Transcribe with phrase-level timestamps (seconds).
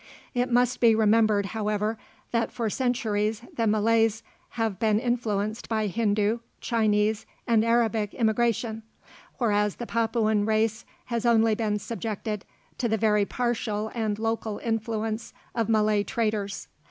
[0.33, 1.95] It must be remembered, however,
[2.31, 4.23] that for centuries the Malays
[4.57, 8.81] have been influenced by Hindoo, Chinese, and Arabic immigration,
[9.37, 12.45] whereas the Papuan race has only been subjected
[12.79, 16.67] to the very partial and local influence of Malay traders.